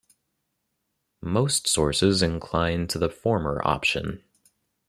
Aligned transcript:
Most 1.21 1.67
sources 1.67 2.23
incline 2.23 2.87
to 2.87 2.97
the 2.97 3.07
former 3.07 3.61
option. 3.63 4.23